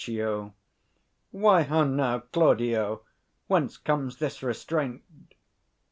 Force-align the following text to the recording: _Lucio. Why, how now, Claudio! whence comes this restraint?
_Lucio. 0.07 0.55
Why, 1.29 1.61
how 1.61 1.83
now, 1.83 2.21
Claudio! 2.21 3.03
whence 3.45 3.77
comes 3.77 4.17
this 4.17 4.41
restraint? 4.41 5.03